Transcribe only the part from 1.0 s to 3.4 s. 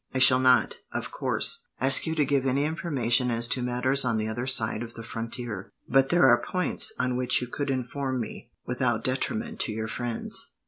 course, ask you to give any information